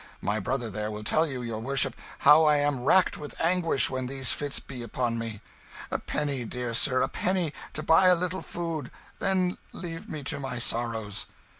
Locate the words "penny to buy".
7.07-8.07